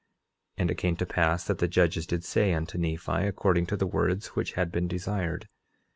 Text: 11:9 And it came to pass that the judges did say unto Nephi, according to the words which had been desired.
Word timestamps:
11:9 0.53 0.53
And 0.61 0.71
it 0.71 0.77
came 0.79 0.95
to 0.95 1.05
pass 1.05 1.43
that 1.43 1.59
the 1.59 1.67
judges 1.67 2.07
did 2.07 2.23
say 2.23 2.55
unto 2.55 2.79
Nephi, 2.79 3.11
according 3.27 3.67
to 3.67 3.77
the 3.77 3.85
words 3.85 4.29
which 4.29 4.53
had 4.53 4.71
been 4.71 4.87
desired. 4.87 5.47